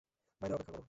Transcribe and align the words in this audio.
বাইরে 0.41 0.53
অপেক্ষা 0.55 0.71
করো। 0.71 0.79